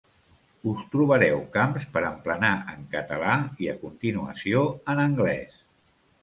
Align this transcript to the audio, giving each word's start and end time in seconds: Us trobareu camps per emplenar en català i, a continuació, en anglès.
Us 0.69 0.79
trobareu 0.93 1.43
camps 1.57 1.85
per 1.97 2.01
emplenar 2.07 2.49
en 2.77 2.87
català 2.95 3.35
i, 3.65 3.69
a 3.75 3.77
continuació, 3.83 4.65
en 4.95 5.05
anglès. 5.05 5.63